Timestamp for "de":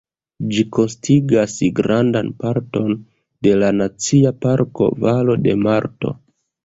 3.49-3.53, 5.47-5.55